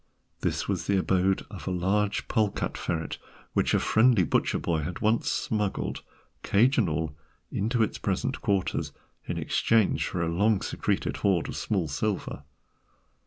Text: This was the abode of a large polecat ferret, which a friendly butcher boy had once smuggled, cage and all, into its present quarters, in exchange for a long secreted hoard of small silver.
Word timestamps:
This 0.39 0.67
was 0.67 0.87
the 0.87 0.97
abode 0.97 1.45
of 1.51 1.67
a 1.67 1.69
large 1.69 2.27
polecat 2.27 2.75
ferret, 2.75 3.19
which 3.53 3.75
a 3.75 3.79
friendly 3.79 4.23
butcher 4.23 4.57
boy 4.57 4.79
had 4.81 4.99
once 4.99 5.29
smuggled, 5.29 6.01
cage 6.41 6.79
and 6.79 6.89
all, 6.89 7.15
into 7.51 7.83
its 7.83 7.99
present 7.99 8.41
quarters, 8.41 8.93
in 9.27 9.37
exchange 9.37 10.07
for 10.07 10.23
a 10.23 10.27
long 10.27 10.59
secreted 10.63 11.17
hoard 11.17 11.47
of 11.49 11.55
small 11.55 11.87
silver. 11.87 12.41